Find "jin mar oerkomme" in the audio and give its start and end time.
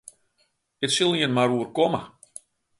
1.19-2.01